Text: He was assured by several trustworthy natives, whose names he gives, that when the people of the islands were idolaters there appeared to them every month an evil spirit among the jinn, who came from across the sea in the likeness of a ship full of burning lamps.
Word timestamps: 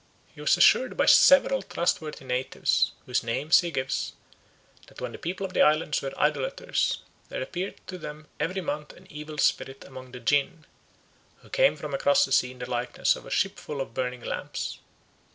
He 0.33 0.41
was 0.41 0.57
assured 0.57 0.97
by 0.97 1.05
several 1.05 1.61
trustworthy 1.61 2.25
natives, 2.25 2.93
whose 3.05 3.21
names 3.21 3.59
he 3.59 3.69
gives, 3.69 4.13
that 4.87 4.99
when 4.99 5.11
the 5.11 5.19
people 5.19 5.45
of 5.45 5.53
the 5.53 5.61
islands 5.61 6.01
were 6.01 6.19
idolaters 6.19 7.03
there 7.29 7.39
appeared 7.43 7.79
to 7.85 7.99
them 7.99 8.25
every 8.39 8.61
month 8.61 8.93
an 8.93 9.05
evil 9.11 9.37
spirit 9.37 9.85
among 9.85 10.11
the 10.11 10.19
jinn, 10.19 10.65
who 11.43 11.49
came 11.49 11.77
from 11.77 11.93
across 11.93 12.25
the 12.25 12.31
sea 12.31 12.49
in 12.49 12.57
the 12.57 12.67
likeness 12.67 13.15
of 13.15 13.27
a 13.27 13.29
ship 13.29 13.59
full 13.59 13.79
of 13.79 13.93
burning 13.93 14.21
lamps. 14.21 14.79